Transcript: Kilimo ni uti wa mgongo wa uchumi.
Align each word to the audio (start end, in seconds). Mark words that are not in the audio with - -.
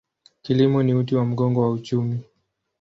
Kilimo 0.41 0.83
ni 0.83 0.93
uti 0.95 1.15
wa 1.15 1.25
mgongo 1.25 1.61
wa 1.61 1.71
uchumi. 1.71 2.19